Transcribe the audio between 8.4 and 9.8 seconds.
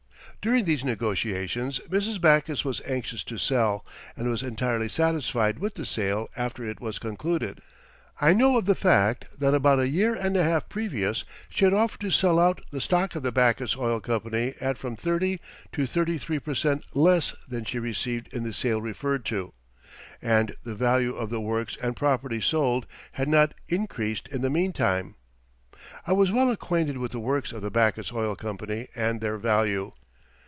of the fact that about